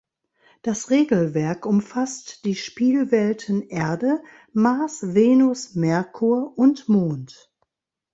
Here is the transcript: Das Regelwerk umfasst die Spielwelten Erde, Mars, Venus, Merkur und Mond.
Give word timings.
Das 0.63 0.89
Regelwerk 0.89 1.63
umfasst 1.67 2.43
die 2.45 2.55
Spielwelten 2.55 3.61
Erde, 3.61 4.19
Mars, 4.51 5.13
Venus, 5.13 5.75
Merkur 5.75 6.57
und 6.57 6.89
Mond. 6.89 7.53